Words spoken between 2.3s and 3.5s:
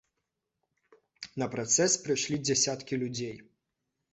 дзясяткі людзей.